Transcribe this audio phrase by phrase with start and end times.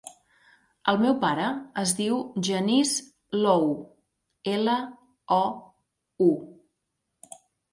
[0.91, 1.49] El meu pare
[1.81, 2.17] es diu
[2.47, 2.93] Genís
[3.43, 3.67] Lou:
[4.55, 4.79] ela,
[5.37, 5.45] o,
[6.31, 6.33] u.